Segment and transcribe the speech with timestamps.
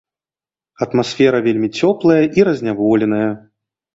[0.85, 3.31] Атмасфера вельмі цёплая і разняволеная.